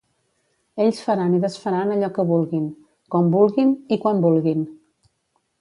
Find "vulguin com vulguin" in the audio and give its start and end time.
2.31-3.77